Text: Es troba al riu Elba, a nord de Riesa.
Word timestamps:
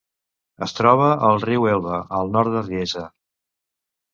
Es 0.67 0.71
troba 0.77 1.09
al 1.27 1.37
riu 1.43 1.67
Elba, 1.73 1.99
a 2.21 2.25
nord 2.39 2.53
de 2.57 2.65
Riesa. 2.71 3.05